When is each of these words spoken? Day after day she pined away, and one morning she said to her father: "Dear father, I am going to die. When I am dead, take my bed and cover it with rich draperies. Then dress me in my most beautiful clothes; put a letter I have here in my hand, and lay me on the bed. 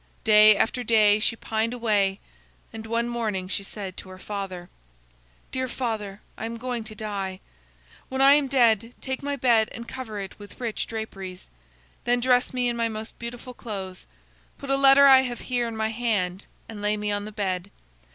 Day 0.23 0.57
after 0.57 0.83
day 0.83 1.19
she 1.19 1.35
pined 1.35 1.75
away, 1.75 2.19
and 2.73 2.87
one 2.87 3.07
morning 3.07 3.47
she 3.47 3.61
said 3.61 3.97
to 3.97 4.09
her 4.09 4.17
father: 4.17 4.67
"Dear 5.51 5.67
father, 5.67 6.23
I 6.39 6.45
am 6.47 6.57
going 6.57 6.83
to 6.85 6.95
die. 6.95 7.39
When 8.09 8.19
I 8.19 8.33
am 8.33 8.47
dead, 8.47 8.95
take 8.99 9.21
my 9.21 9.35
bed 9.35 9.69
and 9.71 9.87
cover 9.87 10.19
it 10.19 10.39
with 10.39 10.59
rich 10.59 10.87
draperies. 10.87 11.51
Then 12.05 12.19
dress 12.19 12.51
me 12.51 12.67
in 12.67 12.75
my 12.75 12.89
most 12.89 13.19
beautiful 13.19 13.53
clothes; 13.53 14.07
put 14.57 14.71
a 14.71 14.75
letter 14.75 15.05
I 15.05 15.21
have 15.21 15.41
here 15.41 15.67
in 15.67 15.77
my 15.77 15.89
hand, 15.89 16.47
and 16.67 16.81
lay 16.81 16.97
me 16.97 17.11
on 17.11 17.25
the 17.25 17.31
bed. 17.31 17.69